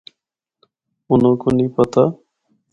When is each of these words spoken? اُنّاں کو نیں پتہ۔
اُنّاں 1.11 1.35
کو 1.41 1.47
نیں 1.55 1.71
پتہ۔ 1.77 2.03